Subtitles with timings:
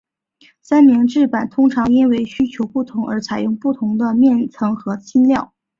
[0.63, 5.51] 三明治板通常因为需求不同而采用不同的面层和芯材。